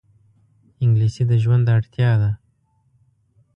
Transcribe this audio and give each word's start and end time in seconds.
انګلیسي 0.83 1.23
د 1.27 1.31
ژوند 1.43 1.65
اړتیا 1.75 2.11
ده 2.21 2.31